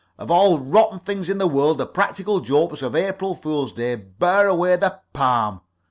Of 0.17 0.31
all 0.31 0.57
rotten 0.57 0.97
things 0.97 1.29
in 1.29 1.37
the 1.37 1.45
world 1.47 1.77
the 1.77 1.85
practical 1.85 2.39
jokes 2.39 2.81
of 2.81 2.95
April 2.95 3.35
fool's 3.35 3.71
day 3.71 3.93
bear 3.93 4.47
away 4.47 4.75
the 4.75 4.99
palm. 5.13 5.61